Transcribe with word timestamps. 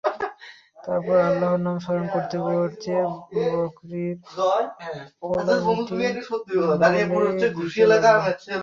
তারপর 0.77 1.15
আল্লাহর 1.27 1.59
নাম 1.65 1.77
স্মরণ 1.83 2.05
করতে 2.07 2.35
করতে 2.39 2.93
বকরীর 3.53 4.15
ওলানটি 5.23 5.93
মলে 7.09 7.31
দিতে 7.39 7.83
লাগল। 7.91 8.25